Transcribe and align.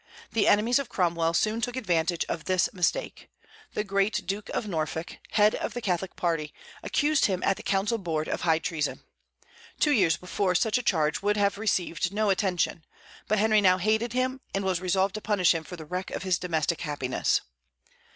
The 0.31 0.47
enemies 0.47 0.79
of 0.79 0.89
Cromwell 0.89 1.35
soon 1.35 1.61
took 1.61 1.75
advantage 1.75 2.25
of 2.27 2.45
this 2.45 2.73
mistake. 2.73 3.29
The 3.75 3.83
great 3.83 4.25
Duke 4.25 4.49
of 4.49 4.67
Norfolk, 4.67 5.19
head 5.33 5.53
of 5.53 5.75
the 5.75 5.79
Catholic 5.79 6.15
party, 6.15 6.55
accused 6.81 7.25
him 7.27 7.43
at 7.43 7.55
the 7.55 7.61
council 7.61 7.99
board 7.99 8.27
of 8.27 8.41
high 8.41 8.57
treason. 8.57 9.03
Two 9.79 9.91
years 9.91 10.17
before, 10.17 10.55
such 10.55 10.79
a 10.79 10.81
charge 10.81 11.21
would 11.21 11.37
have 11.37 11.59
received 11.59 12.11
no 12.11 12.31
attention; 12.31 12.83
but 13.27 13.37
Henry 13.37 13.61
now 13.61 13.77
hated 13.77 14.13
him, 14.13 14.41
and 14.55 14.65
was 14.65 14.81
resolved 14.81 15.13
to 15.13 15.21
punish 15.21 15.53
him 15.53 15.63
for 15.63 15.75
the 15.75 15.85
wreck 15.85 16.09
of 16.09 16.23
his 16.23 16.39
domestic 16.39 16.81
happiness. 16.81 17.41